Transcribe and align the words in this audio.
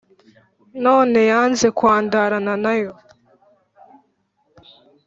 None 0.83 1.19
yanze 1.31 1.67
kwandarana 1.77 2.53
nayo 2.63 2.93